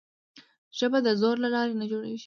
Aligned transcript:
ژبه 0.77 0.99
د 1.07 1.09
زور 1.21 1.35
له 1.43 1.49
لارې 1.55 1.73
نه 1.81 1.85
جوړېږي. 1.91 2.19